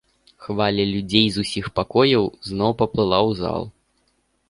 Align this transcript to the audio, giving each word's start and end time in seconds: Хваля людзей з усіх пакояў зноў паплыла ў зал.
Хваля 0.45 0.85
людзей 0.93 1.27
з 1.35 1.43
усіх 1.45 1.69
пакояў 1.81 2.25
зноў 2.51 2.71
паплыла 2.83 3.19
ў 3.31 3.43
зал. 3.45 3.73